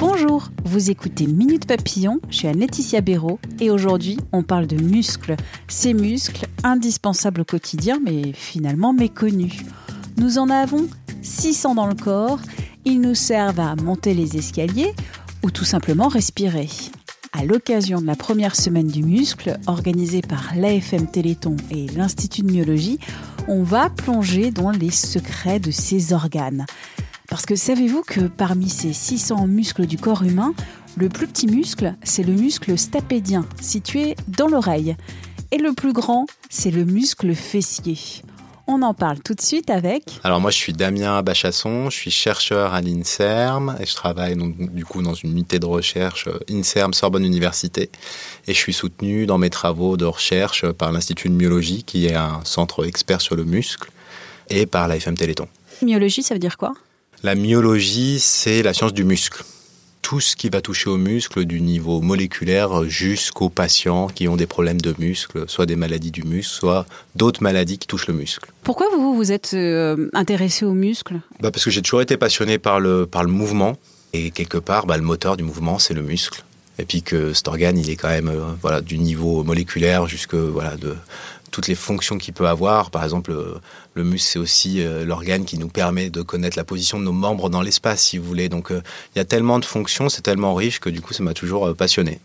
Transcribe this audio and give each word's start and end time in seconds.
Bonjour, 0.00 0.48
vous 0.64 0.90
écoutez 0.90 1.26
Minute 1.26 1.66
Papillon, 1.66 2.20
je 2.30 2.38
suis 2.38 3.00
Béraud 3.02 3.38
et 3.60 3.70
aujourd'hui 3.70 4.16
on 4.32 4.42
parle 4.42 4.66
de 4.66 4.82
muscles. 4.82 5.36
Ces 5.68 5.92
muscles 5.92 6.46
indispensables 6.64 7.42
au 7.42 7.44
quotidien 7.44 8.00
mais 8.02 8.32
finalement 8.32 8.94
méconnus. 8.94 9.58
Nous 10.16 10.38
en 10.38 10.48
avons 10.48 10.86
600 11.20 11.74
dans 11.74 11.86
le 11.86 11.94
corps, 11.94 12.40
ils 12.86 12.98
nous 12.98 13.14
servent 13.14 13.60
à 13.60 13.76
monter 13.76 14.14
les 14.14 14.38
escaliers 14.38 14.94
ou 15.42 15.50
tout 15.50 15.66
simplement 15.66 16.08
respirer. 16.08 16.70
À 17.32 17.44
l'occasion 17.44 18.00
de 18.00 18.06
la 18.06 18.16
première 18.16 18.56
semaine 18.56 18.88
du 18.88 19.02
muscle, 19.02 19.58
organisée 19.66 20.22
par 20.22 20.54
l'AFM 20.56 21.08
Téléthon 21.08 21.56
et 21.70 21.88
l'Institut 21.88 22.40
de 22.40 22.50
myologie, 22.50 22.98
on 23.48 23.62
va 23.62 23.90
plonger 23.90 24.50
dans 24.50 24.70
les 24.70 24.90
secrets 24.90 25.60
de 25.60 25.70
ces 25.70 26.14
organes. 26.14 26.64
Parce 27.30 27.46
que 27.46 27.54
savez-vous 27.54 28.02
que 28.02 28.22
parmi 28.22 28.68
ces 28.68 28.92
600 28.92 29.46
muscles 29.46 29.86
du 29.86 29.96
corps 29.96 30.24
humain, 30.24 30.52
le 30.96 31.08
plus 31.08 31.28
petit 31.28 31.46
muscle, 31.46 31.94
c'est 32.02 32.24
le 32.24 32.32
muscle 32.32 32.76
stapédien, 32.76 33.46
situé 33.60 34.16
dans 34.26 34.48
l'oreille. 34.48 34.96
Et 35.52 35.58
le 35.58 35.72
plus 35.72 35.92
grand, 35.92 36.26
c'est 36.48 36.72
le 36.72 36.84
muscle 36.84 37.32
fessier. 37.36 37.96
On 38.66 38.82
en 38.82 38.94
parle 38.94 39.20
tout 39.20 39.34
de 39.34 39.40
suite 39.40 39.70
avec... 39.70 40.18
Alors 40.24 40.40
moi 40.40 40.50
je 40.50 40.56
suis 40.56 40.72
Damien 40.72 41.22
Bachasson, 41.22 41.88
je 41.88 41.96
suis 41.96 42.10
chercheur 42.10 42.74
à 42.74 42.80
l'INSERM 42.80 43.76
et 43.80 43.86
je 43.86 43.94
travaille 43.94 44.34
donc, 44.36 44.72
du 44.74 44.84
coup 44.84 45.02
dans 45.02 45.14
une 45.14 45.30
unité 45.30 45.58
de 45.60 45.66
recherche 45.66 46.28
euh, 46.28 46.38
INSERM 46.50 46.94
Sorbonne 46.94 47.24
Université 47.24 47.90
et 48.46 48.54
je 48.54 48.58
suis 48.58 48.72
soutenu 48.72 49.26
dans 49.26 49.38
mes 49.38 49.50
travaux 49.50 49.96
de 49.96 50.04
recherche 50.04 50.70
par 50.70 50.92
l'Institut 50.92 51.28
de 51.28 51.34
myologie 51.34 51.82
qui 51.84 52.06
est 52.06 52.14
un 52.14 52.42
centre 52.44 52.86
expert 52.86 53.20
sur 53.20 53.34
le 53.34 53.44
muscle 53.44 53.90
et 54.48 54.66
par 54.66 54.86
l'AFM 54.86 55.16
Téléthon. 55.16 55.48
Myologie, 55.82 56.22
ça 56.22 56.34
veut 56.34 56.40
dire 56.40 56.56
quoi? 56.56 56.74
La 57.22 57.34
myologie 57.34 58.18
c'est 58.18 58.62
la 58.62 58.72
science 58.72 58.94
du 58.94 59.04
muscle 59.04 59.44
tout 60.02 60.18
ce 60.18 60.34
qui 60.34 60.48
va 60.48 60.60
toucher 60.60 60.90
aux 60.90 60.96
muscles 60.96 61.44
du 61.44 61.60
niveau 61.60 62.00
moléculaire 62.00 62.82
jusqu'aux 62.84 63.48
patients 63.48 64.08
qui 64.08 64.26
ont 64.26 64.34
des 64.34 64.46
problèmes 64.46 64.80
de 64.80 64.92
muscles, 64.98 65.44
soit 65.46 65.66
des 65.66 65.76
maladies 65.76 66.10
du 66.10 66.24
muscle, 66.24 66.52
soit 66.52 66.84
d'autres 67.14 67.42
maladies 67.44 67.78
qui 67.78 67.86
touchent 67.86 68.08
le 68.08 68.14
muscle. 68.14 68.50
Pourquoi 68.64 68.88
vous 68.92 69.14
vous 69.14 69.30
êtes 69.30 69.52
euh, 69.54 70.08
intéressé 70.12 70.64
aux 70.64 70.72
muscles 70.72 71.20
bah 71.40 71.52
Parce 71.52 71.64
que 71.64 71.70
j'ai 71.70 71.82
toujours 71.82 72.00
été 72.00 72.16
passionné 72.16 72.58
par 72.58 72.80
le, 72.80 73.06
par 73.06 73.22
le 73.22 73.30
mouvement. 73.30 73.76
Et 74.12 74.32
quelque 74.32 74.58
part, 74.58 74.86
bah, 74.86 74.96
le 74.96 75.04
moteur 75.04 75.36
du 75.36 75.44
mouvement, 75.44 75.78
c'est 75.78 75.94
le 75.94 76.02
muscle. 76.02 76.42
Et 76.80 76.84
puis 76.84 77.02
que 77.02 77.32
cet 77.32 77.46
organe, 77.46 77.78
il 77.78 77.88
est 77.90 77.96
quand 77.96 78.08
même 78.08 78.28
euh, 78.28 78.40
voilà, 78.62 78.80
du 78.80 78.98
niveau 78.98 79.44
moléculaire 79.44 80.08
jusque 80.08 80.34
voilà, 80.34 80.76
de, 80.76 80.96
toutes 81.50 81.68
les 81.68 81.74
fonctions 81.74 82.18
qu'il 82.18 82.34
peut 82.34 82.48
avoir. 82.48 82.90
Par 82.90 83.04
exemple, 83.04 83.32
le 83.94 84.04
muscle, 84.04 84.28
c'est 84.32 84.38
aussi 84.38 84.82
euh, 84.82 85.04
l'organe 85.04 85.44
qui 85.44 85.58
nous 85.58 85.68
permet 85.68 86.10
de 86.10 86.22
connaître 86.22 86.56
la 86.56 86.64
position 86.64 86.98
de 86.98 87.04
nos 87.04 87.12
membres 87.12 87.50
dans 87.50 87.62
l'espace, 87.62 88.02
si 88.02 88.18
vous 88.18 88.24
voulez. 88.24 88.48
Donc, 88.48 88.70
euh, 88.70 88.82
il 89.14 89.18
y 89.18 89.20
a 89.20 89.24
tellement 89.24 89.58
de 89.58 89.64
fonctions, 89.64 90.08
c'est 90.08 90.22
tellement 90.22 90.54
riche 90.54 90.80
que 90.80 90.90
du 90.90 91.00
coup, 91.00 91.12
ça 91.12 91.22
m'a 91.22 91.34
toujours 91.34 91.68
euh, 91.68 91.74
passionné. 91.74 92.20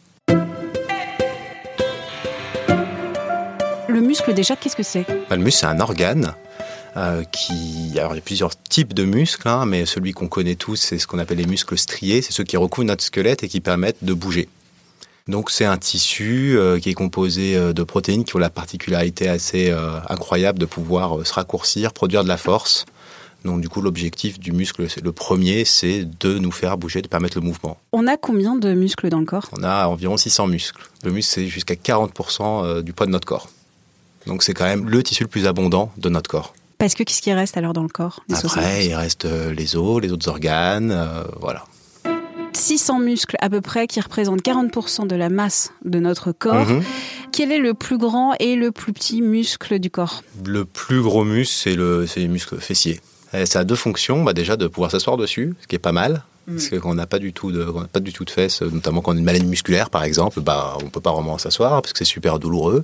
Le 3.88 4.02
muscle, 4.02 4.34
déjà, 4.34 4.56
qu'est-ce 4.56 4.76
que 4.76 4.84
c'est? 4.84 5.06
Bah, 5.30 5.36
Le 5.36 5.44
muscle, 5.44 5.60
c'est 5.62 5.68
un 5.68 5.80
organe 5.80 6.36
euh, 6.98 7.24
qui, 7.24 7.98
alors 7.98 8.14
il 8.14 8.18
y 8.18 8.20
a 8.20 8.22
plusieurs 8.22 8.58
types 8.58 8.94
de 8.94 9.04
muscles, 9.04 9.48
hein, 9.48 9.66
mais 9.66 9.86
celui 9.86 10.14
qu'on 10.14 10.30
connaît 10.30 10.56
tous, 10.56 10.78
c'est 10.78 10.98
ce 10.98 11.08
qu'on 11.08 11.20
appelle 11.20 11.38
les 11.38 11.46
muscles 11.46 11.78
striés. 11.78 12.22
C'est 12.22 12.32
ceux 12.32 12.46
qui 12.46 12.56
recouvrent 12.56 12.88
notre 12.88 13.04
squelette 13.04 13.44
et 13.44 13.50
qui 13.50 13.60
permettent 13.60 14.04
de 14.04 14.14
bouger. 14.14 14.48
Donc 15.28 15.50
c'est 15.50 15.66
un 15.66 15.78
tissu 15.78 16.56
euh, 16.56 16.80
qui 16.80 16.90
est 16.90 16.94
composé 16.94 17.56
euh, 17.56 17.74
de 17.74 17.84
protéines 17.84 18.26
qui 18.26 18.36
ont 18.36 18.40
la 18.40 18.52
particularité 18.52 19.28
assez 19.28 19.72
euh, 19.72 20.00
incroyable 20.08 20.60
de 20.60 20.66
pouvoir 20.66 21.26
se 21.26 21.34
raccourcir, 21.34 21.94
produire 21.94 22.24
de 22.24 22.28
la 22.28 22.38
force. 22.38 22.86
Donc 23.44 23.62
du 23.62 23.68
coup 23.68 23.82
l'objectif 23.82 24.40
du 24.40 24.52
muscle, 24.52 24.86
le 25.02 25.12
premier, 25.12 25.66
c'est 25.66 26.06
de 26.20 26.38
nous 26.38 26.52
faire 26.52 26.78
bouger, 26.78 27.02
de 27.02 27.08
permettre 27.08 27.40
le 27.40 27.44
mouvement. 27.44 27.78
On 27.92 28.06
a 28.06 28.18
combien 28.18 28.56
de 28.56 28.74
muscles 28.74 29.10
dans 29.10 29.20
le 29.20 29.26
corps? 29.26 29.50
On 29.58 29.64
a 29.64 29.88
environ 29.88 30.18
600 30.18 30.48
muscles. 30.48 30.82
Le 31.04 31.12
muscle 31.12 31.34
c'est 31.34 31.48
jusqu'à 31.48 31.76
40% 31.76 32.82
du 32.82 32.94
poids 32.94 33.08
de 33.08 33.12
notre 33.12 33.28
corps. 33.28 33.50
Donc 34.28 34.44
c'est 34.44 34.54
quand 34.54 34.66
même 34.66 34.88
le 34.88 35.02
tissu 35.02 35.24
le 35.24 35.30
plus 35.30 35.48
abondant 35.48 35.92
de 35.98 36.10
notre 36.10 36.30
corps. 36.30 36.54
Parce 36.78 36.94
que 36.94 37.04
qu'est-ce 37.04 37.22
qui 37.22 37.34
reste 37.34 37.58
alors 37.58 37.74
dans 37.74 37.84
le 37.84 37.90
corps 37.90 38.24
Après, 38.32 38.86
il 38.86 38.94
reste 38.94 39.26
les 39.26 39.76
os, 39.76 40.02
les 40.02 40.12
autres 40.12 40.28
organes, 40.28 40.92
euh, 40.92 41.24
voilà. 41.40 41.64
600 42.56 43.00
muscles 43.00 43.36
à 43.42 43.50
peu 43.50 43.62
près 43.62 43.88
qui 43.88 44.00
représentent 44.00 44.42
40% 44.42 45.08
de 45.08 45.16
la 45.16 45.30
masse 45.30 45.72
de 45.84 46.00
notre 46.00 46.32
corps. 46.32 46.68
Mhm. 46.68 46.84
Quel 47.32 47.52
est 47.52 47.60
le 47.60 47.74
plus 47.74 47.98
grand 47.98 48.34
et 48.40 48.56
le 48.56 48.72
plus 48.72 48.94
petit 48.94 49.22
muscle 49.22 49.80
du 49.80 49.90
corps? 49.90 50.24
Le 50.46 50.66
plus 50.66 51.02
gros 51.02 51.24
muscle, 51.24 51.54
c'est 51.54 51.76
le, 51.76 52.06
les 52.16 52.28
muscles 52.28 52.58
fessiers. 52.60 53.00
Et 53.34 53.46
ça 53.46 53.60
a 53.60 53.64
deux 53.64 53.76
fonctions. 53.76 54.24
Bah 54.24 54.34
déjà 54.34 54.56
de 54.56 54.68
pouvoir 54.68 54.92
s'asseoir 54.92 55.18
dessus, 55.18 55.54
ce 55.62 55.68
qui 55.68 55.76
est 55.76 55.80
pas 55.80 55.92
mal. 55.92 56.24
Parce 56.48 56.70
qu'on 56.70 56.94
n'a 56.94 57.08
pas 57.08 57.20
du 57.20 57.34
tout 57.34 57.52
de, 57.52 57.66
on 57.74 57.82
n'a 57.82 57.88
pas 57.88 58.00
du 58.00 58.14
tout 58.14 58.24
de 58.24 58.30
fesses, 58.30 58.62
notamment 58.62 59.02
quand 59.02 59.12
on 59.12 59.16
a 59.16 59.20
une 59.20 59.26
maladie 59.26 59.46
musculaire, 59.46 59.90
par 59.90 60.04
exemple, 60.04 60.42
bah 60.42 60.78
on 60.84 60.90
peut 60.90 61.02
pas 61.02 61.12
vraiment 61.12 61.38
s'asseoir 61.38 61.82
parce 61.82 61.92
que 61.92 62.00
c'est 62.00 62.06
super 62.06 62.38
douloureux. 62.38 62.84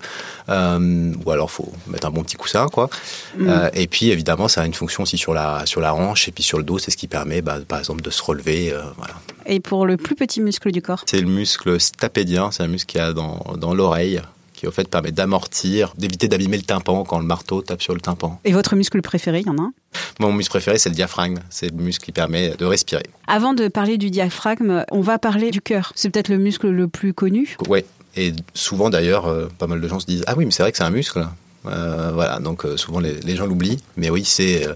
Euh, 0.50 1.14
ou 1.24 1.32
alors 1.32 1.52
faut 1.52 1.72
mettre 1.88 2.08
un 2.08 2.12
bon 2.12 2.24
petit 2.24 2.38
coussin, 2.38 2.68
quoi. 2.68 2.90
Mm. 3.38 3.50
Euh, 3.50 3.70
et 3.74 3.88
puis 3.88 4.10
évidemment, 4.10 4.48
ça 4.48 4.62
a 4.62 4.66
une 4.66 4.74
fonction 4.74 5.04
aussi 5.04 5.18
sur 5.18 5.34
la 5.34 5.66
sur 5.66 5.80
la 5.80 5.94
hanche 5.94 6.28
et 6.28 6.32
puis 6.32 6.44
sur 6.44 6.58
le 6.58 6.64
dos, 6.64 6.80
c'est 6.80 6.92
ce 6.92 6.98
qui 6.98 7.08
permet, 7.08 7.42
bah, 7.42 7.60
par 7.68 7.80
exemple, 7.80 8.02
de 8.02 8.10
se 8.10 8.24
relever. 8.24 8.72
euh, 8.72 8.82
voilà. 8.98 9.14
Et 9.46 9.60
pour 9.60 9.86
le 9.86 9.98
plus 9.98 10.16
petit 10.16 10.42
muscle 10.42 10.72
du 10.72 10.82
corps? 10.82 11.04
C'est 11.06 11.22
le 11.22 11.28
muscle 11.28 11.80
stapédien, 11.80 12.52
c'est 12.52 12.64
un 12.64 12.68
muscle 12.68 12.88
qui 12.88 13.00
a 13.00 13.14
dans 13.14 13.56
dans 13.58 13.74
l'oreille 13.74 14.22
qui 14.62 14.68
au 14.68 14.72
fait 14.72 14.88
permet 14.88 15.12
d'amortir, 15.12 15.96
d'éviter 15.98 16.28
d'abîmer 16.28 16.56
le 16.56 16.62
tympan 16.62 17.04
quand 17.04 17.18
le 17.18 17.26
marteau 17.26 17.64
tape 17.64 17.82
sur 17.82 17.96
le 17.96 18.00
tympan. 18.00 18.40
Et 18.46 18.52
votre 18.54 18.76
muscle 18.76 19.02
préféré, 19.02 19.40
il 19.40 19.48
y 19.48 19.50
en 19.50 19.58
a 19.58 19.62
un? 19.64 19.74
Mon 20.20 20.32
muscle 20.32 20.52
préféré, 20.52 20.78
c'est 20.78 20.90
le 20.90 20.94
diaphragme. 20.96 21.40
C'est 21.50 21.72
le 21.76 21.82
muscle 21.82 22.06
qui 22.06 22.12
permet 22.12 22.52
de 22.60 22.66
respirer. 22.66 23.08
Avant 23.26 23.56
de 23.56 23.68
parler 23.70 23.98
du 23.98 24.12
diaphragme, 24.12 24.86
on 24.92 25.02
va 25.02 25.18
parler 25.18 25.50
du 25.50 25.62
cœur. 25.62 25.94
C'est 25.96 26.12
peut-être 26.12 26.30
le 26.30 26.38
muscle 26.38 26.70
le 26.70 26.88
plus 26.88 27.12
connu? 27.16 27.58
Ouais. 27.68 27.86
Et 28.16 28.34
souvent 28.54 28.92
d'ailleurs, 28.92 29.26
euh, 29.26 29.48
pas 29.58 29.66
mal 29.66 29.82
de 29.82 29.88
gens 29.88 30.00
se 30.00 30.06
disent 30.06 30.24
ah 30.28 30.36
oui, 30.38 30.46
mais 30.46 30.52
c'est 30.52 30.62
vrai 30.62 30.72
que 30.72 30.78
c'est 30.78 30.84
un 30.84 30.92
muscle. 30.92 31.26
Euh, 31.66 32.12
voilà, 32.14 32.40
donc 32.40 32.64
euh, 32.66 32.78
souvent 32.78 33.00
les, 33.00 33.16
les 33.22 33.36
gens 33.36 33.48
l'oublient, 33.48 33.80
mais 33.98 34.12
oui, 34.12 34.24
c'est 34.26 34.68
euh, 34.68 34.74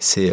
c'est 0.00 0.32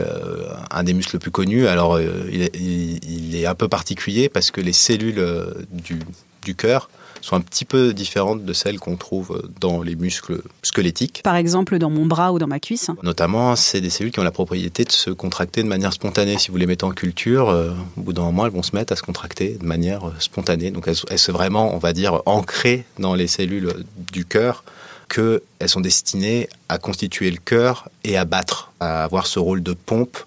un 0.72 0.84
des 0.84 0.94
muscles 0.94 1.18
les 1.18 1.20
plus 1.20 1.30
connus. 1.32 1.68
Alors 1.68 2.00
il, 2.02 2.42
est, 2.42 2.56
il- 2.56 3.00
il 3.04 3.36
est 3.36 3.46
un 3.46 3.54
peu 3.56 3.68
particulier 3.68 4.28
parce 4.28 4.50
que 4.50 4.60
les 4.62 4.74
cellules 4.74 5.24
du, 5.72 6.00
du 6.44 6.56
cœur 6.56 6.90
sont 7.22 7.36
un 7.36 7.42
petit 7.42 7.66
peu 7.66 7.94
différentes 7.94 8.46
de 8.46 8.54
celles 8.54 8.80
qu'on 8.80 8.96
trouve 8.96 9.44
dans 9.60 9.82
les 9.82 9.96
muscles 9.96 10.42
squelettiques. 10.64 11.22
Par 11.24 11.36
exemple, 11.36 11.78
dans 11.78 11.90
mon 11.90 12.06
bras 12.06 12.32
ou 12.34 12.40
dans 12.40 12.48
ma 12.48 12.60
cuisse. 12.60 12.90
Notamment, 13.04 13.56
c'est 13.56 13.82
des 13.82 13.90
cellules 13.90 14.12
qui 14.12 14.20
ont 14.20 14.24
la 14.24 14.32
propriété 14.32 14.84
de 14.84 14.92
se 14.92 15.10
contracter 15.10 15.64
de 15.64 15.68
manière 15.68 15.94
spontanée. 15.94 16.38
Si 16.38 16.52
vous 16.52 16.58
les 16.58 16.68
mettez 16.68 16.86
en 16.86 16.92
culture, 16.92 17.50
euh, 17.50 17.72
au 17.98 18.02
bout 18.02 18.14
d'un 18.14 18.24
moment, 18.24 18.46
elles 18.46 18.52
vont 18.52 18.64
se 18.64 18.76
mettre 18.76 18.94
à 18.94 18.96
se 18.96 19.04
contracter 19.04 19.58
de 19.60 19.66
manière 19.66 20.08
euh, 20.08 20.14
spontanée. 20.20 20.72
Donc, 20.72 20.88
elles, 20.88 20.96
elles 21.10 21.20
sont 21.20 21.32
vraiment, 21.32 21.74
on 21.74 21.80
va 21.80 21.94
dire, 21.94 22.22
ancrées 22.26 22.86
dans 23.00 23.16
les 23.16 23.28
cellules 23.28 23.74
du 24.12 24.26
cœur, 24.26 24.64
qu'elles 25.10 25.42
sont 25.68 25.82
destinées 25.82 26.50
à 26.70 26.78
constituer 26.78 27.32
le 27.32 27.38
cœur 27.38 27.90
et 28.04 28.18
à 28.18 28.26
battre, 28.26 28.72
à 28.80 29.04
avoir 29.04 29.28
ce 29.28 29.40
rôle 29.40 29.64
de 29.64 29.74
pompe 29.74 30.18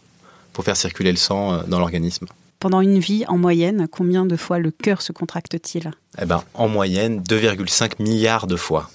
pour 0.53 0.65
faire 0.65 0.77
circuler 0.77 1.11
le 1.11 1.17
sang 1.17 1.53
euh, 1.53 1.63
dans 1.67 1.79
l'organisme. 1.79 2.27
Pendant 2.61 2.83
une 2.83 2.99
vie, 2.99 3.25
en 3.27 3.39
moyenne, 3.39 3.89
combien 3.91 4.27
de 4.27 4.37
fois 4.37 4.59
le 4.59 4.71
cœur 4.71 5.01
se 5.01 5.13
contracte-t-il 5.13 5.93
Eh 6.21 6.27
ben, 6.27 6.45
en 6.53 6.69
moyenne, 6.69 7.23
2,5 7.23 8.03
milliards 8.03 8.47
de 8.47 8.55
fois. 8.55 8.91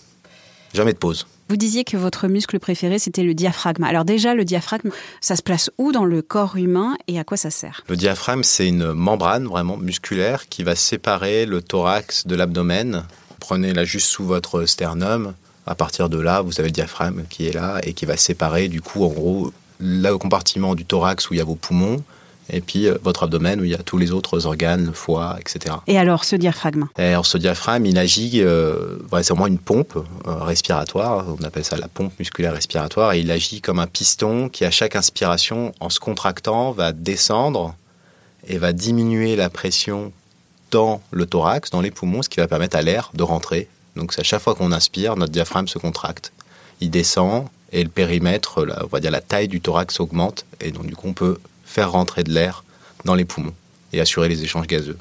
Jamais 0.75 0.93
de 0.93 0.99
pause. 0.99 1.25
Vous 1.49 1.57
disiez 1.57 1.83
que 1.83 1.97
votre 1.97 2.27
muscle 2.27 2.59
préféré, 2.59 2.99
c'était 2.99 3.23
le 3.23 3.33
diaphragme. 3.33 3.83
Alors 3.83 4.05
déjà, 4.05 4.35
le 4.35 4.45
diaphragme, 4.45 4.91
ça 5.19 5.35
se 5.35 5.41
place 5.41 5.71
où 5.79 5.91
dans 5.91 6.05
le 6.05 6.21
corps 6.21 6.57
humain 6.57 6.95
et 7.07 7.17
à 7.17 7.23
quoi 7.23 7.37
ça 7.37 7.49
sert? 7.49 7.81
Le 7.89 7.95
diaphragme, 7.95 8.43
c'est 8.43 8.67
une 8.67 8.93
membrane 8.93 9.45
vraiment 9.47 9.77
musculaire 9.77 10.47
qui 10.47 10.61
va 10.61 10.75
séparer 10.75 11.47
le 11.47 11.63
thorax 11.63 12.27
de 12.27 12.35
l'abdomen. 12.35 13.03
Prenez-la 13.39 13.83
juste 13.83 14.09
sous 14.09 14.25
votre 14.25 14.67
sternum. 14.67 15.33
À 15.65 15.73
partir 15.73 16.09
de 16.09 16.19
là, 16.19 16.41
vous 16.41 16.59
avez 16.59 16.69
le 16.69 16.73
diaphragme 16.73 17.23
qui 17.31 17.47
est 17.47 17.53
là 17.53 17.79
et 17.81 17.93
qui 17.93 18.05
va 18.05 18.15
séparer, 18.15 18.67
du 18.67 18.81
coup, 18.81 19.03
en 19.03 19.09
gros, 19.09 19.51
le 19.79 20.15
compartiment 20.17 20.75
du 20.75 20.85
thorax 20.85 21.31
où 21.31 21.33
il 21.33 21.37
y 21.37 21.41
a 21.41 21.45
vos 21.45 21.55
poumons 21.55 22.03
et 22.49 22.61
puis 22.61 22.87
euh, 22.87 22.97
votre 23.03 23.23
abdomen 23.23 23.59
où 23.59 23.63
il 23.63 23.71
y 23.71 23.75
a 23.75 23.79
tous 23.79 23.97
les 23.97 24.11
autres 24.11 24.45
organes, 24.45 24.85
le 24.85 24.91
foie, 24.91 25.37
etc. 25.39 25.75
Et 25.87 25.97
alors 25.97 26.23
ce 26.23 26.35
diaphragme? 26.35 26.87
Et 26.97 27.03
alors 27.05 27.25
ce 27.25 27.37
diaphragme, 27.37 27.85
il 27.85 27.97
agit, 27.97 28.41
euh, 28.41 28.97
c'est 29.21 29.29
vraiment 29.29 29.47
une 29.47 29.57
pompe 29.59 29.95
euh, 30.27 30.33
respiratoire, 30.43 31.25
on 31.39 31.43
appelle 31.43 31.65
ça 31.65 31.77
la 31.77 31.87
pompe 31.87 32.13
musculaire 32.19 32.53
respiratoire, 32.53 33.13
et 33.13 33.19
il 33.19 33.31
agit 33.31 33.61
comme 33.61 33.79
un 33.79 33.87
piston 33.87 34.49
qui 34.49 34.65
à 34.65 34.71
chaque 34.71 34.95
inspiration, 34.95 35.73
en 35.79 35.89
se 35.89 35.99
contractant, 35.99 36.71
va 36.71 36.91
descendre 36.91 37.75
et 38.47 38.57
va 38.57 38.73
diminuer 38.73 39.35
la 39.35 39.49
pression 39.49 40.11
dans 40.71 41.01
le 41.11 41.25
thorax, 41.25 41.69
dans 41.71 41.81
les 41.81 41.91
poumons, 41.91 42.21
ce 42.21 42.29
qui 42.29 42.39
va 42.39 42.47
permettre 42.47 42.75
à 42.77 42.81
l'air 42.81 43.11
de 43.13 43.23
rentrer. 43.23 43.67
Donc 43.95 44.13
c'est 44.13 44.21
à 44.21 44.23
chaque 44.23 44.41
fois 44.41 44.55
qu'on 44.55 44.71
inspire, 44.71 45.15
notre 45.15 45.31
diaphragme 45.31 45.67
se 45.67 45.79
contracte. 45.79 46.31
Il 46.81 46.89
descend 46.91 47.45
et 47.71 47.83
le 47.83 47.89
périmètre, 47.89 48.65
la- 48.65 48.83
on 48.83 48.87
va 48.87 48.99
dire 48.99 49.11
la 49.11 49.21
taille 49.21 49.47
du 49.47 49.61
thorax 49.61 49.99
augmente, 49.99 50.45
et 50.61 50.71
donc 50.71 50.85
du 50.85 50.95
coup 50.95 51.07
on 51.07 51.13
peut 51.13 51.37
faire 51.65 51.91
rentrer 51.91 52.23
de 52.23 52.31
l'air 52.31 52.63
dans 53.03 53.15
les 53.15 53.25
poumons 53.25 53.53
et 53.93 54.01
assurer 54.01 54.29
les 54.29 54.43
échanges 54.43 54.67
gazeux. 54.67 54.97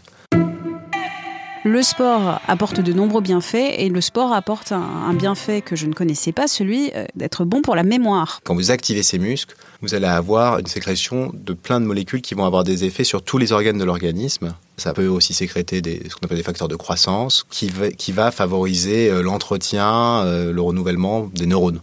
Le 1.67 1.83
sport 1.83 2.43
apporte 2.47 2.81
de 2.81 2.93
nombreux 2.93 3.23
bienfaits 3.23 3.73
et 3.79 3.89
le 3.89 4.03
sport 4.03 4.35
apporte 4.35 4.73
un, 4.73 4.83
un 4.83 5.15
bienfait 5.15 5.63
que 5.63 5.77
je 5.77 5.87
ne 5.87 5.95
connaissais 5.95 6.33
pas, 6.33 6.47
celui 6.47 6.91
euh, 6.95 7.07
d'être 7.17 7.47
bon 7.47 7.63
pour 7.63 7.75
la 7.75 7.83
mémoire. 7.83 8.41
Quand 8.45 8.55
vous 8.55 8.71
activez 8.71 9.03
ces 9.03 9.19
muscles, 9.19 9.57
vous 9.81 9.95
allez 9.95 10.07
avoir 10.07 10.59
une 10.59 10.67
sécrétion 10.67 11.31
de 11.33 11.55
plein 11.55 11.81
de 11.81 11.87
molécules 11.87 12.21
qui 12.21 12.35
vont 12.35 12.45
avoir 12.45 12.65
des 12.65 12.85
effets 12.85 13.03
sur 13.05 13.23
tous 13.23 13.39
les 13.39 13.53
organes 13.53 13.79
de 13.79 13.85
l'organisme. 13.85 14.55
Ça 14.77 14.93
peut 14.93 15.07
aussi 15.07 15.33
sécréter 15.33 15.81
des, 15.81 16.03
ce 16.07 16.15
qu'on 16.15 16.27
appelle 16.27 16.37
des 16.37 16.45
facteurs 16.45 16.69
de 16.69 16.77
croissance, 16.77 17.47
qui 17.49 17.69
va, 17.69 17.91
qui 17.91 18.13
va 18.13 18.31
favoriser 18.31 19.09
euh, 19.09 19.23
l'entretien, 19.23 20.23
euh, 20.25 20.53
le 20.53 20.61
renouvellement 20.61 21.31
des 21.35 21.47
neurones. 21.47 21.81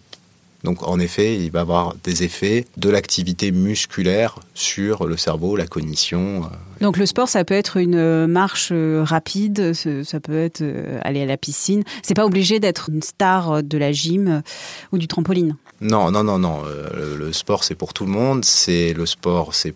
Donc 0.63 0.87
en 0.87 0.99
effet, 0.99 1.37
il 1.37 1.51
va 1.51 1.61
avoir 1.61 1.95
des 2.03 2.23
effets 2.23 2.65
de 2.77 2.89
l'activité 2.89 3.51
musculaire 3.51 4.39
sur 4.53 5.05
le 5.07 5.17
cerveau, 5.17 5.55
la 5.55 5.65
cognition. 5.67 6.43
euh. 6.43 6.47
Donc 6.81 6.97
le 6.97 7.05
sport, 7.05 7.27
ça 7.29 7.43
peut 7.43 7.53
être 7.53 7.77
une 7.77 7.95
euh, 7.95 8.27
marche 8.27 8.69
euh, 8.71 9.03
rapide, 9.03 9.73
ça 9.73 10.19
peut 10.19 10.37
être 10.37 10.63
aller 11.01 11.21
à 11.21 11.25
la 11.25 11.37
piscine. 11.37 11.83
C'est 12.03 12.13
pas 12.13 12.25
obligé 12.25 12.59
d'être 12.59 12.89
une 12.89 13.01
star 13.01 13.63
de 13.63 13.77
la 13.77 13.91
gym 13.91 14.41
ou 14.91 14.97
du 14.97 15.07
trampoline. 15.07 15.55
Non, 15.81 16.11
non, 16.11 16.23
non, 16.23 16.37
non. 16.37 16.61
le, 16.95 17.17
le 17.17 17.33
sport, 17.33 17.63
c'est 17.63 17.75
pour 17.75 17.93
tout 17.93 18.05
le 18.05 18.11
monde. 18.11 18.45
C'est 18.45 18.93
le 18.93 19.05
sport, 19.05 19.55
c'est 19.55 19.73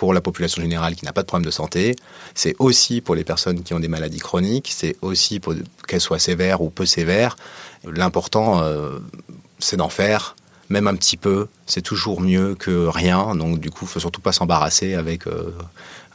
pour 0.00 0.14
la 0.14 0.22
population 0.22 0.62
générale 0.62 0.94
qui 0.94 1.04
n'a 1.04 1.12
pas 1.12 1.20
de 1.20 1.26
problème 1.26 1.44
de 1.44 1.50
santé. 1.50 1.94
C'est 2.34 2.54
aussi 2.58 3.02
pour 3.02 3.14
les 3.14 3.22
personnes 3.24 3.62
qui 3.62 3.74
ont 3.74 3.80
des 3.80 3.88
maladies 3.88 4.18
chroniques. 4.18 4.70
C'est 4.74 4.96
aussi 5.02 5.40
pour 5.40 5.54
qu'elles 5.86 6.00
soient 6.00 6.18
sévères 6.18 6.62
ou 6.62 6.70
peu 6.70 6.86
sévères. 6.86 7.36
L'important, 7.84 8.62
euh, 8.62 8.98
c'est 9.60 9.76
d'en 9.76 9.88
faire, 9.88 10.36
même 10.68 10.86
un 10.86 10.94
petit 10.94 11.16
peu. 11.16 11.48
C'est 11.66 11.82
toujours 11.82 12.20
mieux 12.20 12.54
que 12.54 12.86
rien. 12.86 13.34
Donc, 13.36 13.60
du 13.60 13.70
coup, 13.70 13.86
faut 13.86 14.00
surtout 14.00 14.20
pas 14.20 14.32
s'embarrasser 14.32 14.94
avec 14.94 15.26
euh, 15.26 15.52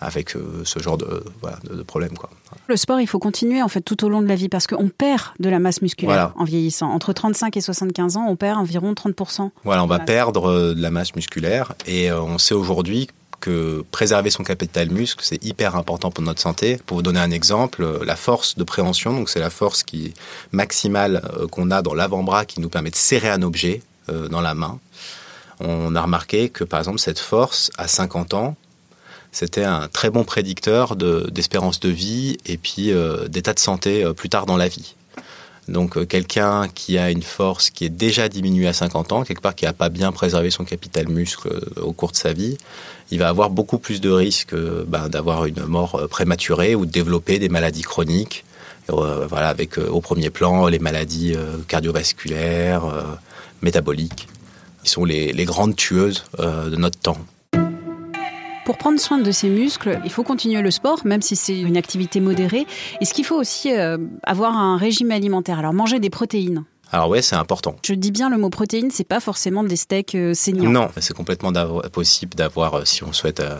avec 0.02 0.36
euh, 0.36 0.62
ce 0.66 0.80
genre 0.80 0.98
de, 0.98 1.24
voilà, 1.42 1.58
de, 1.64 1.74
de 1.76 1.82
problème, 1.82 2.18
quoi. 2.18 2.30
Le 2.68 2.76
sport, 2.76 3.00
il 3.00 3.08
faut 3.08 3.18
continuer 3.20 3.62
en 3.62 3.68
fait 3.70 3.82
tout 3.82 4.04
au 4.04 4.10
long 4.10 4.22
de 4.22 4.28
la 4.28 4.36
vie 4.36 4.50
parce 4.50 4.68
qu'on 4.68 4.90
perd 4.90 5.22
de 5.40 5.50
la 5.50 5.60
masse 5.60 5.82
musculaire 5.82 6.14
Voilà. 6.14 6.34
en 6.38 6.44
vieillissant. 6.44 6.90
Entre 6.92 7.14
35 7.14 7.56
et 7.58 7.62
75 7.62 8.18
ans, 8.18 8.26
on 8.28 8.36
perd 8.36 8.58
environ 8.60 8.92
30%. 8.94 9.52
Voilà, 9.64 9.84
on 9.84 9.88
va 9.88 10.00
perdre 10.00 10.50
euh, 10.50 10.74
de 10.76 10.82
la 10.82 10.92
masse 10.92 11.16
musculaire 11.16 11.74
et 11.88 12.12
euh, 12.12 12.22
on 12.22 12.38
sait 12.38 12.54
aujourd'hui 12.56 13.08
que 13.46 13.86
préserver 13.92 14.32
son 14.32 14.44
capital 14.44 14.90
muscle, 14.90 15.24
c'est 15.24 15.44
hyper 15.46 15.76
important 15.76 16.10
pour 16.10 16.24
notre 16.24 16.42
santé. 16.42 16.80
Pour 16.88 16.98
vous 16.98 17.04
donner 17.04 17.20
un 17.20 17.30
exemple, 17.30 17.84
euh, 17.84 18.04
la 18.04 18.16
force 18.16 18.58
de 18.58 18.64
préhension, 18.64 19.14
donc 19.14 19.30
c'est 19.30 19.40
la 19.40 19.52
force 19.52 19.84
qui 19.84 20.16
maximale 20.52 21.22
euh, 21.38 21.48
qu'on 21.48 21.70
a 21.70 21.84
dans 21.84 21.94
l'avant-bras 21.94 22.46
qui 22.46 22.60
nous 22.60 22.70
permet 22.70 22.90
de 22.90 22.96
serrer 22.96 23.30
un 23.30 23.44
objet 23.44 23.84
euh, 24.10 24.28
dans 24.30 24.42
la 24.42 24.56
main. 24.56 24.80
On 25.60 25.96
a 25.96 26.02
remarqué 26.02 26.50
que 26.50 26.64
par 26.64 26.80
exemple 26.80 26.98
cette 26.98 27.20
force 27.20 27.70
à 27.78 27.88
50 27.88 28.34
ans, 28.34 28.56
c'était 29.32 29.64
un 29.64 29.90
très 29.90 30.10
bon 30.10 30.24
prédicteur 30.24 30.96
de- 30.96 31.30
d'espérance 31.32 31.80
de, 31.80 31.90
vie 31.90 32.38
et 32.48 32.58
puis 32.58 32.92
d'état 33.28 33.54
de 33.54 33.60
santé 33.60 34.06
plus 34.16 34.30
tard 34.30 34.46
dans 34.46 34.58
la 34.58 34.68
vie. 34.70 34.96
Donc 35.68 35.98
euh, 35.98 36.06
quelqu'un 36.06 36.68
qui 36.68 36.98
a 36.98 37.10
une 37.10 37.24
force 37.24 37.70
qui 37.70 37.86
est 37.86 37.90
déjà 37.90 38.30
diminuée 38.30 38.68
à 38.68 38.74
50 38.74 39.12
ans, 39.12 39.24
quelque 39.24 39.42
part 39.42 39.56
qui 39.56 39.66
n'a 39.66 39.74
pas 39.74 39.90
bien 39.90 40.12
préservé 40.12 40.52
son 40.52 40.64
capital 40.64 41.08
muscle 41.10 41.48
euh, 41.48 41.82
au 41.82 41.92
cours 41.92 42.12
de 42.12 42.18
sa 42.18 42.34
vie, 42.34 42.58
il 43.12 43.20
va 43.20 43.30
avoir 43.30 43.50
beaucoup 43.50 43.80
plus 43.80 44.00
de 44.00 44.10
risques 44.10 44.54
euh, 44.54 44.86
ben, 44.88 45.10
d'avoir 45.10 45.46
une 45.46 45.66
mort 45.66 46.08
prématurée 46.10 46.76
ou 46.76 46.86
de 46.86 46.92
développer 46.92 47.40
des 47.40 47.50
maladies 47.50 47.84
chroniques. 47.84 48.46
Voilà, 48.88 49.50
avec 49.50 49.80
au 49.80 50.00
premier 50.00 50.30
plan 50.30 50.68
les 50.68 50.78
maladies 50.78 51.36
cardiovasculaires, 51.68 52.84
métaboliques, 53.64 54.28
qui 54.84 54.92
sont 54.92 55.06
les, 55.06 55.34
grandes 55.46 55.76
tueuses 55.76 56.24
de 56.38 56.76
notre 56.76 57.00
temps. 57.00 57.18
Pour 58.66 58.78
prendre 58.80 59.00
soin 59.00 59.20
de 59.20 59.32
ses 59.32 59.48
muscles, 59.50 60.00
il 60.04 60.12
faut 60.12 60.24
continuer 60.24 60.62
le 60.64 60.72
sport, 60.72 61.06
même 61.06 61.22
si 61.22 61.36
c'est 61.36 61.60
une 61.60 61.78
activité 61.78 62.20
modérée. 62.20 62.66
Est-ce 63.00 63.14
qu'il 63.14 63.24
faut 63.24 63.36
aussi 63.36 63.72
euh, 63.72 63.98
avoir 64.24 64.58
un 64.58 64.76
régime 64.76 65.12
alimentaire? 65.12 65.60
Alors 65.60 65.74
manger 65.74 66.00
des 66.00 66.10
protéines. 66.10 66.66
Alors 66.92 67.10
ouais, 67.10 67.22
c'est 67.22 67.36
important. 67.36 67.76
Je 67.84 67.94
dis 67.94 68.10
bien 68.10 68.30
le 68.30 68.38
mot 68.38 68.50
protéines, 68.50 68.90
c'est 68.90 69.08
pas 69.08 69.20
forcément 69.20 69.64
des 69.64 69.76
steaks 69.76 70.16
euh, 70.16 70.34
saignants. 70.34 70.72
Non, 70.72 70.90
c'est 71.00 71.16
complètement 71.16 71.52
possible 71.92 72.34
d'avoir, 72.34 72.74
euh, 72.76 72.86
si 72.86 73.04
on 73.04 73.14
souhaite 73.14 73.40
euh, 73.40 73.56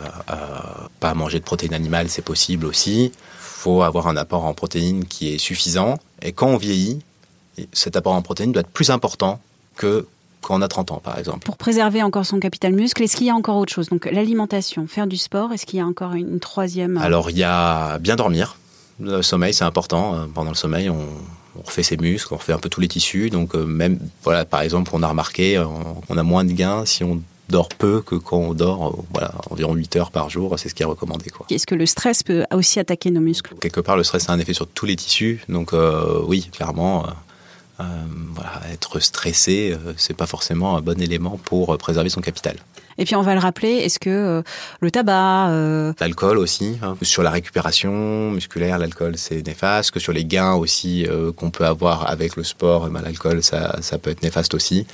pas 1.00 1.14
manger 1.14 1.38
de 1.38 1.44
protéines 1.44 1.74
animales, 1.74 2.08
c'est 2.08 2.24
possible 2.24 2.66
aussi. 2.66 3.12
faut 3.38 3.82
avoir 3.82 4.08
un 4.08 4.16
apport 4.16 4.44
en 4.44 4.54
protéines 4.54 5.04
qui 5.04 5.32
est 5.32 5.38
suffisant. 5.38 5.98
Et 6.22 6.32
quand 6.32 6.48
on 6.48 6.56
vieillit, 6.56 7.00
cet 7.72 7.94
apport 7.94 8.14
en 8.14 8.22
protéines 8.22 8.52
doit 8.52 8.60
être 8.60 8.70
plus 8.70 8.90
important 8.90 9.40
que 9.76 10.06
quand 10.46 10.58
on 10.58 10.62
a 10.62 10.68
30 10.68 10.92
ans, 10.92 11.00
par 11.02 11.18
exemple. 11.18 11.44
Pour 11.44 11.56
préserver 11.56 12.02
encore 12.02 12.24
son 12.24 12.38
capital 12.38 12.72
muscle, 12.72 13.02
est-ce 13.02 13.16
qu'il 13.16 13.26
y 13.26 13.30
a 13.30 13.34
encore 13.34 13.56
autre 13.56 13.72
chose? 13.72 13.88
Donc 13.88 14.06
l'alimentation, 14.06 14.86
faire 14.86 15.06
du 15.06 15.16
sport, 15.16 15.52
est-ce 15.52 15.66
qu'il 15.66 15.78
y 15.78 15.82
a 15.82 15.86
encore 15.86 16.14
une, 16.14 16.38
troisième 16.38 16.96
euh, 16.96 17.02
Alors, 17.02 17.30
il 17.30 17.38
y 17.38 17.44
a 17.44 17.98
bien 17.98 18.14
dormir. 18.16 18.56
Le 19.00 19.22
sommeil, 19.22 19.52
c'est 19.52 19.64
important. 19.64 20.14
Euh, 20.14 20.26
Pendant 20.32 20.50
le 20.50 20.56
sommeil, 20.56 20.88
on, 20.88 21.04
on 21.58 21.62
refait 21.62 21.82
ses 21.82 21.96
muscles, 21.96 22.32
on 22.32 22.36
refait 22.36 22.52
un 22.52 22.58
peu 22.58 22.68
tous 22.68 22.80
les 22.80 22.88
tissus. 22.88 23.30
Donc, 23.30 23.54
euh, 23.54 23.64
même, 23.64 23.98
voilà, 24.22 24.44
par 24.44 24.60
exemple, 24.60 24.90
on 24.94 25.02
a 25.02 25.08
remarqué, 25.08 25.56
euh, 25.56 25.64
on 26.08 26.16
a 26.16 26.22
moins 26.22 26.44
de 26.44 26.52
gains 26.52 26.84
si 26.86 27.04
on 27.04 27.20
dort 27.48 27.68
peu 27.68 28.00
que 28.00 28.16
quand 28.16 28.38
on 28.38 28.54
dort, 28.54 28.88
euh, 28.88 29.02
voilà, 29.12 29.32
environ 29.50 29.74
8 29.74 29.96
heures 29.96 30.10
par 30.10 30.30
jour. 30.30 30.58
C'est 30.58 30.68
ce 30.68 30.74
qui 30.74 30.82
est 30.82 30.86
recommandé, 30.86 31.30
quoi. 31.30 31.46
Est-ce 31.50 31.66
que 31.66 31.74
le 31.74 31.86
stress 31.86 32.22
peut 32.22 32.44
aussi 32.52 32.80
attaquer 32.80 33.10
nos 33.10 33.20
muscles? 33.20 33.54
Quelque 33.60 33.80
part, 33.80 33.96
le 33.96 34.04
stress 34.04 34.28
a 34.28 34.32
un 34.32 34.38
effet 34.38 34.54
sur 34.54 34.66
tous 34.66 34.86
les 34.86 34.96
tissus. 34.96 35.40
Donc, 35.48 35.72
euh, 35.72 36.22
oui, 36.26 36.48
clairement, 36.52 37.06
euh, 37.80 37.84
voilà, 38.34 38.52
être 38.72 39.00
stressé, 39.00 39.72
euh, 39.72 39.92
c'est 39.96 40.16
pas 40.16 40.26
forcément 40.26 40.76
un 40.76 40.80
bon 40.80 41.00
élément 41.00 41.38
pour 41.44 41.74
euh, 41.74 41.76
préserver 41.76 42.08
son 42.08 42.20
capital. 42.20 42.56
Et 42.98 43.04
puis 43.04 43.14
on 43.14 43.20
va 43.22 43.34
le 43.34 43.40
rappeler, 43.40 43.68
est-ce 43.68 43.98
que 43.98 44.08
euh, 44.08 44.42
le 44.80 44.90
tabac, 44.90 45.50
L'alcool 46.00 46.38
aussi, 46.38 46.78
hein. 46.82 46.96
sur 47.02 47.22
la 47.22 47.30
récupération 47.30 48.30
musculaire, 48.30 48.78
l'alcool 48.78 49.18
c'est 49.18 49.46
néfaste, 49.46 49.90
que 49.90 50.00
sur 50.00 50.14
les 50.14 50.24
gains 50.24 50.54
aussi 50.54 51.06
qu'on 51.36 51.50
peut 51.50 51.66
avoir 51.66 52.08
avec 52.08 52.36
le 52.36 52.44
sport, 52.44 52.86
eh 52.88 52.90
ben, 52.90 53.02
l'alcool 53.02 53.42
ça, 53.42 53.76
ça 53.82 53.98
peut 53.98 54.10
être 54.10 54.22
néfaste 54.22 54.54
aussi. 54.54 54.86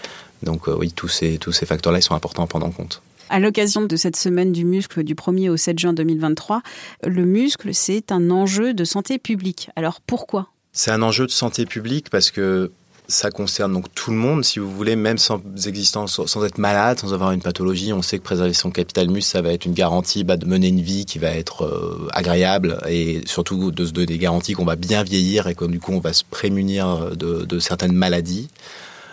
Donc 0.42 0.66
oui, 0.66 0.90
tous 0.90 1.06
ces, 1.06 1.38
tous 1.38 1.52
ces 1.52 1.66
facteurs-là 1.66 2.00
ils 2.00 2.02
sont 2.02 2.16
importants 2.16 2.42
à 2.42 2.48
prendre 2.48 2.66
en 2.66 2.72
compte. 2.72 3.02
à 3.30 3.38
l'occasion 3.38 3.82
de 3.82 3.94
cette 3.94 4.16
semaine 4.16 4.50
du 4.50 4.64
muscle 4.64 5.04
du 5.04 5.14
1er 5.14 5.48
au 5.50 5.56
7 5.56 5.78
juin 5.78 5.92
2023, 5.92 6.62
le 7.04 7.24
muscle 7.24 7.72
c'est 7.72 8.10
un 8.10 8.30
enjeu 8.32 8.74
de 8.74 8.82
santé 8.84 9.18
publique. 9.18 9.70
Alors 9.76 10.00
pourquoi? 10.00 10.48
C'est 10.72 10.90
un 10.90 11.02
enjeu 11.02 11.26
de 11.26 11.30
santé 11.30 11.66
publique 11.66 12.08
parce 12.10 12.30
que 12.30 12.72
ça 13.08 13.30
concerne 13.30 13.74
donc 13.74 13.92
tout 13.94 14.10
le 14.10 14.16
monde, 14.16 14.42
si 14.42 14.58
vous 14.58 14.70
voulez, 14.70 14.96
même 14.96 15.18
sans 15.18 15.42
existence, 15.66 16.24
sans 16.24 16.44
être 16.44 16.56
malade, 16.56 16.98
sans 16.98 17.12
avoir 17.12 17.32
une 17.32 17.42
pathologie. 17.42 17.92
On 17.92 18.00
sait 18.00 18.18
que 18.18 18.22
préserver 18.22 18.54
son 18.54 18.70
capital 18.70 19.10
muscle, 19.10 19.30
ça 19.30 19.42
va 19.42 19.52
être 19.52 19.66
une 19.66 19.74
garantie 19.74 20.24
bah, 20.24 20.38
de 20.38 20.46
mener 20.46 20.68
une 20.68 20.80
vie 20.80 21.04
qui 21.04 21.18
va 21.18 21.28
être 21.28 21.64
euh, 21.64 22.08
agréable 22.12 22.78
et 22.88 23.20
surtout 23.26 23.70
de 23.70 23.84
se 23.84 23.92
donner 23.92 24.06
des 24.06 24.18
garanties 24.18 24.54
qu'on 24.54 24.64
va 24.64 24.76
bien 24.76 25.02
vieillir 25.02 25.46
et 25.46 25.54
que 25.54 25.66
du 25.66 25.78
coup 25.78 25.92
on 25.92 26.00
va 26.00 26.14
se 26.14 26.24
prémunir 26.24 27.14
de, 27.16 27.44
de 27.44 27.58
certaines 27.58 27.92
maladies. 27.92 28.48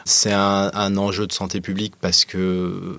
C'est 0.10 0.34
un, 0.34 0.98
enjeu 0.98 1.28
de 1.28 1.32
santé 1.32 1.62
publique 1.62 1.94
parce 2.02 2.26
que 2.26 2.98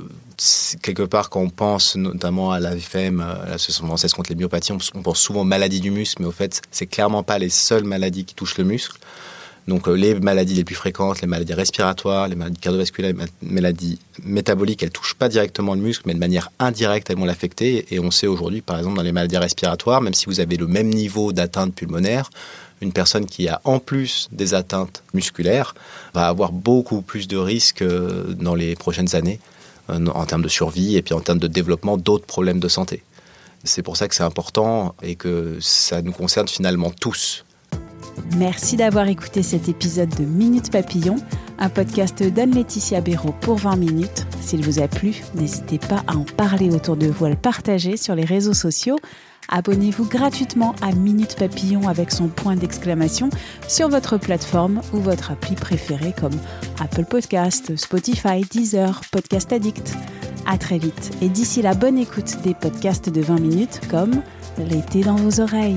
quelque 0.81 1.03
part 1.03 1.29
quand 1.29 1.41
on 1.41 1.51
pense 1.51 1.97
notamment 1.97 2.53
à 2.53 2.61
l'AFM, 2.61 3.19
à 3.21 3.47
l'association 3.47 3.85
française 3.89 4.13
contre 4.13 4.31
les 4.31 4.37
myopathies, 4.37 4.71
on, 4.71 4.79
on 4.95 5.03
pense 5.03 5.19
souvent 5.19 5.41
aux 5.41 5.45
maladies 5.45 5.81
du 5.81 5.91
muscle, 5.91 6.23
mais 6.23 6.29
au 6.29 6.33
fait 6.33 6.63
c'est 6.71 6.87
clairement 6.87 7.25
pas 7.25 7.41
les 7.41 7.49
seules 7.49 7.83
maladies 7.83 8.25
qui 8.25 8.37
touchent 8.37 8.59
le 8.59 8.65
muscle. 8.65 8.97
Donc 9.71 9.87
euh, 9.87 9.95
les 9.95 10.13
maladies 10.19 10.55
les 10.55 10.65
plus 10.65 10.75
fréquentes, 10.75 11.21
les 11.21 11.29
maladies 11.29 11.55
respiratoires, 11.55 12.27
les 12.27 12.35
maladies 12.35 12.59
cardiovasculaires, 12.59 13.13
les 13.13 13.21
ma- 13.23 13.51
maladies 13.61 13.99
métaboliques, 14.25 14.83
elles 14.83 14.91
touchent 14.91 15.15
pas 15.15 15.29
directement 15.29 15.75
le 15.75 15.81
muscle, 15.81 16.03
mais 16.07 16.15
de 16.15 16.19
manière 16.19 16.51
indirecte, 16.59 17.09
elles 17.09 17.17
vont 17.23 17.25
l'affecter. 17.25 17.87
Et 17.95 18.01
on 18.01 18.11
sait 18.11 18.27
aujourd'hui, 18.27 18.63
par 18.63 18.77
exemple, 18.79 18.97
dans 18.97 19.03
les 19.11 19.13
maladies 19.13 19.37
respiratoires, 19.39 20.01
même 20.01 20.13
si 20.13 20.27
vous 20.27 20.41
avez 20.41 20.57
le 20.57 20.67
même 20.67 20.89
niveau 20.89 21.33
d'atteinte 21.33 21.73
pulmonaire, 21.75 22.31
une 22.81 22.93
personne 22.93 23.27
qui 23.27 23.47
a 23.47 23.61
en 23.65 23.79
plus 23.79 24.29
des 24.33 24.55
atteintes 24.55 25.03
musculaires 25.15 25.75
va 26.15 26.27
avoir 26.27 26.51
beaucoup 26.51 27.01
plus 27.01 27.29
de 27.29 27.37
risques 27.37 27.83
euh, 27.83 28.35
dans 28.35 28.57
les 28.57 28.75
prochaines 28.75 29.15
années 29.15 29.39
euh, 29.91 30.05
en 30.07 30.25
termes 30.27 30.43
de 30.43 30.49
survie 30.49 30.97
et 30.97 31.03
puis 31.03 31.15
en 31.15 31.21
termes 31.21 31.39
de 31.39 31.47
développement 31.61 31.97
d'autres 31.97 32.27
problèmes 32.27 32.59
de 32.59 32.69
santé. 32.69 33.05
C'est 33.63 33.83
pour 33.83 33.97
ça 33.99 34.09
que 34.09 34.15
c'est 34.17 34.25
important 34.25 34.97
et 35.03 35.15
que 35.15 35.59
ça 35.61 36.03
nous 36.03 36.13
concerne 36.13 36.49
finalement 36.49 36.91
tous. 36.91 37.45
Merci 38.37 38.77
d'avoir 38.77 39.09
écouté 39.09 39.43
cet 39.43 39.69
épisode 39.69 40.09
de 40.11 40.25
Minute 40.25 40.71
Papillon, 40.71 41.17
un 41.59 41.69
podcast 41.69 42.23
d'Anne-Laetitia 42.23 43.01
Béraud 43.01 43.35
pour 43.41 43.57
20 43.57 43.77
minutes. 43.77 44.27
S'il 44.41 44.65
vous 44.65 44.81
a 44.81 44.89
plu, 44.89 45.23
n'hésitez 45.35 45.79
pas 45.79 46.03
à 46.07 46.17
en 46.17 46.25
parler 46.25 46.71
autour 46.71 46.97
de 46.97 47.07
vous, 47.07 47.27
à 47.27 47.31
le 47.31 47.37
partager 47.37 47.97
sur 47.97 48.15
les 48.15 48.25
réseaux 48.25 48.55
sociaux. 48.55 48.99
Abonnez-vous 49.49 50.07
gratuitement 50.07 50.75
à 50.81 50.93
Minute 50.93 51.37
Papillon 51.37 51.89
avec 51.89 52.13
son 52.13 52.29
point 52.29 52.55
d'exclamation 52.55 53.31
sur 53.69 53.89
votre 53.89 54.17
plateforme 54.17 54.81
ou 54.93 54.99
votre 54.99 55.33
appli 55.33 55.57
préférée 55.57 56.15
comme 56.19 56.39
Apple 56.81 57.05
Podcast, 57.05 57.77
Spotify, 57.77 58.43
Deezer, 58.51 59.01
Podcast 59.11 59.53
Addict. 59.53 59.95
À 60.47 60.57
très 60.57 60.79
vite 60.79 61.11
et 61.21 61.29
d'ici 61.29 61.63
la 61.63 61.75
bonne 61.75 61.99
écoute 61.99 62.43
des 62.43 62.55
podcasts 62.55 63.11
de 63.11 63.21
20 63.21 63.41
minutes 63.41 63.81
comme 63.91 64.23
L'été 64.59 65.03
dans 65.03 65.17
vos 65.17 65.41
oreilles. 65.41 65.77